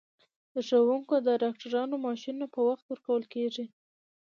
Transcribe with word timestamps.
د 0.53 0.55
ښوونکو 0.67 1.13
او 1.17 1.37
ډاکټرانو 1.43 1.95
معاشونه 2.03 2.45
په 2.53 2.59
وخت 2.67 2.85
ورکول 2.87 3.23
کیږي. 3.33 3.65